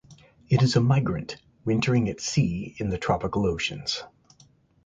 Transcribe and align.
It 0.49 0.63
is 0.63 0.75
a 0.75 0.81
migrant, 0.81 1.37
wintering 1.63 2.09
at 2.09 2.19
sea 2.19 2.73
in 2.79 2.89
the 2.89 2.97
tropical 2.97 3.45
oceans. 3.45 4.01